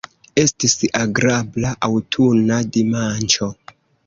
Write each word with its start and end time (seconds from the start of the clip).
Estis 0.43 0.73
agrabla 1.01 1.75
aŭtuna 1.89 2.59
dimanĉo. 2.79 3.53